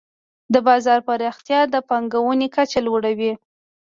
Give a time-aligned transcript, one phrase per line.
[0.53, 3.33] د بازار پراختیا د پانګونې کچه لوړوي.